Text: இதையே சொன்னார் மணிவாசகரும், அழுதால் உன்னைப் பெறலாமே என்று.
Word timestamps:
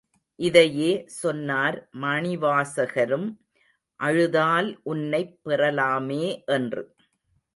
இதையே 0.39 1.03
சொன்னார் 1.15 1.89
மணிவாசகரும், 2.01 3.27
அழுதால் 3.99 4.79
உன்னைப் 4.83 5.39
பெறலாமே 5.45 6.43
என்று. 6.45 6.83